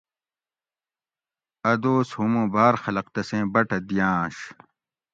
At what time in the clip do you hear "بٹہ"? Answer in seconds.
3.53-3.77